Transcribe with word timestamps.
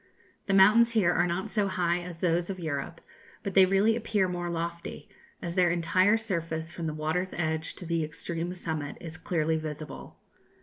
The 0.47 0.55
mountains 0.55 0.89
here 0.93 1.11
are 1.13 1.27
not 1.27 1.51
so 1.51 1.67
high 1.67 1.99
as 1.99 2.19
those 2.21 2.49
of 2.49 2.59
Europe, 2.59 3.01
but 3.43 3.53
they 3.53 3.67
really 3.67 3.95
appear 3.95 4.27
more 4.27 4.49
lofty, 4.49 5.07
as 5.43 5.53
their 5.53 5.69
entire 5.69 6.17
surface, 6.17 6.71
from 6.71 6.87
the 6.87 6.93
water's 6.95 7.33
edge 7.35 7.75
to 7.75 7.85
the 7.85 8.03
extreme 8.03 8.51
summit, 8.51 8.97
is 8.99 9.17
clearly 9.19 9.57
visible. 9.57 10.17